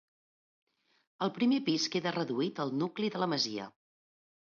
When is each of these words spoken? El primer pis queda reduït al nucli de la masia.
El 1.25 1.31
primer 1.35 1.59
pis 1.67 1.85
queda 1.95 2.13
reduït 2.15 2.63
al 2.65 2.73
nucli 2.85 3.13
de 3.17 3.21
la 3.25 3.29
masia. 3.35 3.67